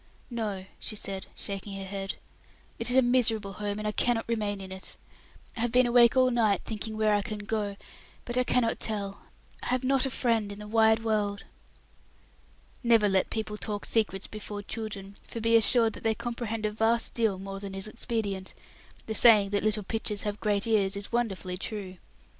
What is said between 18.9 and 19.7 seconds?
the saying "that